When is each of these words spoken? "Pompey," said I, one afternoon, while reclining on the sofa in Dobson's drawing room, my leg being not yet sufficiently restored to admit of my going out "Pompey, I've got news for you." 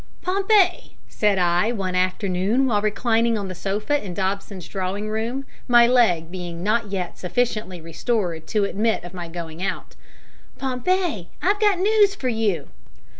"Pompey," 0.23 0.97
said 1.07 1.37
I, 1.37 1.71
one 1.71 1.93
afternoon, 1.93 2.65
while 2.65 2.81
reclining 2.81 3.37
on 3.37 3.49
the 3.49 3.53
sofa 3.53 4.03
in 4.03 4.15
Dobson's 4.15 4.67
drawing 4.67 5.09
room, 5.11 5.45
my 5.67 5.85
leg 5.85 6.31
being 6.31 6.63
not 6.63 6.89
yet 6.91 7.19
sufficiently 7.19 7.79
restored 7.81 8.47
to 8.47 8.63
admit 8.65 9.03
of 9.03 9.13
my 9.13 9.27
going 9.27 9.61
out 9.61 9.95
"Pompey, 10.57 11.29
I've 11.39 11.59
got 11.61 11.77
news 11.77 12.15
for 12.15 12.29
you." 12.29 12.69